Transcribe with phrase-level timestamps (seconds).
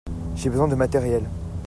[0.35, 1.29] J'ai besoin de matériels.